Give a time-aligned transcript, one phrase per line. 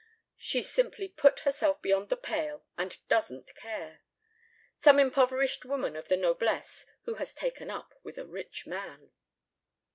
[0.39, 4.01] She's simply put herself beyond the pale and doesn't care.
[4.73, 9.11] Some impoverished woman of the noblesse who has taken up with a rich man.